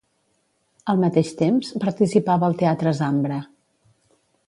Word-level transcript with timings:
Al 0.93 1.03
mateix 1.03 1.29
temps, 1.43 1.71
participava 1.85 2.51
al 2.51 2.59
Teatre 2.65 2.95
Zambra. 3.05 3.39